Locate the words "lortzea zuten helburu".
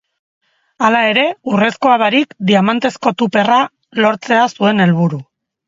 4.03-5.25